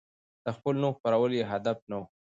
د 0.45 0.47
خپل 0.57 0.73
نوم 0.81 0.91
خپرول 0.97 1.31
يې 1.39 1.43
هدف 1.51 1.77
نه 1.89 1.95
و. 1.99 2.03